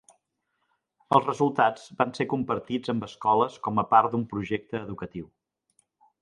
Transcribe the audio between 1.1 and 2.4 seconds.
Els resultats van ser